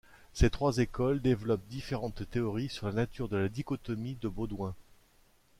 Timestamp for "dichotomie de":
3.49-4.29